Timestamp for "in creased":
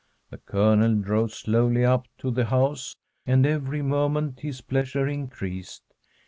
5.07-5.83